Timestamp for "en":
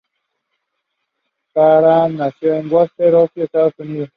2.55-2.71